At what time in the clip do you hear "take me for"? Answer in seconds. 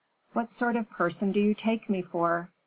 1.53-2.49